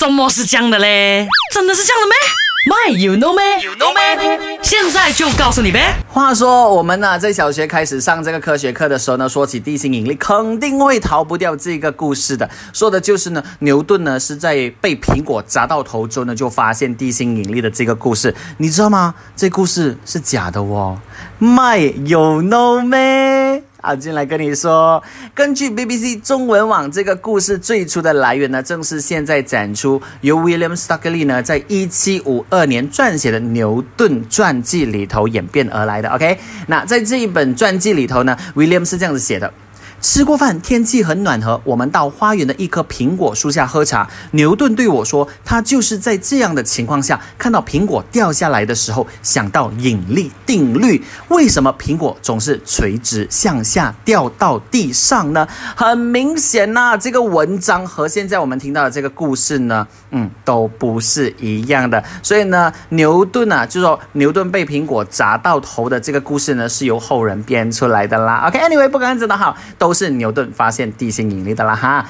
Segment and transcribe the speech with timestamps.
[0.00, 1.28] 什么是这样的嘞？
[1.52, 2.16] 真的是这样的咩
[2.70, 4.58] ？My you know me, you know me，？
[4.62, 5.94] 现在就告诉你呗。
[6.08, 12.48] 话说我们呢，在小学开始上这个科学课的时候呢，说起地心引力，肯定会逃不掉这个故事的。
[12.72, 18.34] 说的就是呢，牛顿呢是在被苹果砸到头之后呢，就发现地心引力的这个故事。
[18.56, 19.14] 你知道吗？
[19.36, 20.98] 这故事是假的哦。
[21.38, 23.64] My you know 咩？
[23.82, 25.02] 好，进来跟你说，
[25.34, 36.10] 根据 BBC 中文网这个故事最初的来源呢，正是现在展出由 William Stockley 呢在一七五二年撰写的牛顿传记里头演变而来的。
[36.10, 39.50] OK，那在这一本传记里头呢，William 是这样子写的。
[40.00, 44.08] 吃过饭，天气很暖和，我们到花园的一棵苹果树下喝茶。
[44.30, 51.04] 牛顿对我说，他就是在这样的情况下，看到苹果掉下来的时候，想到引力定律。
[51.28, 55.46] 为什么苹果总是垂直向下掉到地上呢？
[55.76, 62.02] 很明显呐，这个文章和现在我们听到的这个故事呢，嗯，都不是一样的。
[62.22, 68.46] 所以呢，牛顿啊，就说牛顿被苹果砸到头的这个故事呢，是由后人编出来的啦。
[68.48, 69.89] OK，Anyway，不管怎么好，都。
[69.90, 72.06] 不是牛顿发现地心引力的啦哈。